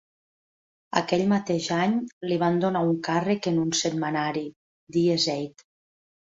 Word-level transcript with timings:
Aquell 1.01 1.23
mateix 1.33 1.67
any 1.75 1.93
li 2.31 2.37
van 2.43 2.57
donar 2.63 2.81
un 2.87 2.95
càrrec 3.09 3.51
en 3.53 3.61
un 3.65 3.77
setmanari: 3.83 4.45
Die 4.99 5.05
Zeit. 5.29 5.65